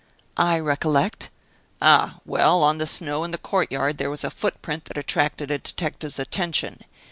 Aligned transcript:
"I 0.37 0.57
recollect." 0.57 1.29
"Ah! 1.79 2.21
well, 2.25 2.63
on 2.63 2.79
the 2.79 2.87
snow 2.87 3.23
in 3.23 3.29
the 3.29 3.37
courtyard 3.37 3.99
there 3.99 4.09
was 4.09 4.23
a 4.23 4.31
footprint 4.31 4.85
that 4.85 4.97
attracted 4.97 5.51
a 5.51 5.59
detective's 5.59 6.17
attention. 6.17 6.81